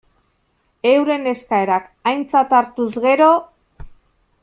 [0.91, 3.29] Euren eskaerak aintzat hartuz gero.